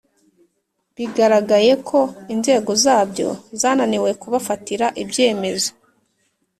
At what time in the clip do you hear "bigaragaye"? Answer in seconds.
0.95-1.71